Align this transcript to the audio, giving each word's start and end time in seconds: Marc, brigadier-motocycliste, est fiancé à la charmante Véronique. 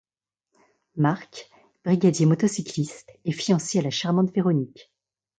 Marc, 0.95 1.47
brigadier-motocycliste, 1.85 3.11
est 3.23 3.31
fiancé 3.33 3.77
à 3.77 3.81
la 3.83 3.91
charmante 3.91 4.33
Véronique. 4.33 4.91